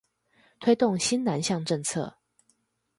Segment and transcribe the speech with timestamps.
[0.59, 2.17] 推動新南向政策